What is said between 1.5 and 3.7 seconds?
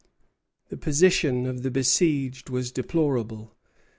the besieged was deplorable.